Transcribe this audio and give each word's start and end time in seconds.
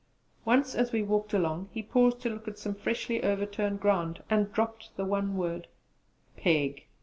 Once, 0.45 0.73
as 0.73 0.91
we 0.91 1.03
walked 1.03 1.31
along, 1.31 1.69
he 1.71 1.83
paused 1.83 2.19
to 2.19 2.27
look 2.31 2.47
at 2.47 2.57
some 2.57 2.73
freshly 2.73 3.23
overturned 3.23 3.79
ground, 3.79 4.23
and 4.31 4.51
dropped 4.51 4.89
the 4.97 5.05
one 5.05 5.37
word, 5.37 5.67
'Pig.' 6.37 6.87